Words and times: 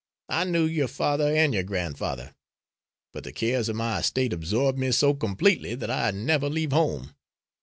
I 0.29 0.45
knew 0.45 0.65
your 0.65 0.87
father 0.87 1.31
and 1.35 1.53
your 1.53 1.61
grandfather. 1.61 2.33
But 3.13 3.23
the 3.23 3.31
cares 3.31 3.69
of 3.69 3.75
my 3.75 3.99
estate 3.99 4.33
absorb 4.33 4.75
me 4.75 4.91
so 4.93 5.13
completely 5.13 5.75
that 5.75 5.91
I 5.91 6.09
never 6.09 6.49
leave 6.49 6.71
home. 6.71 7.13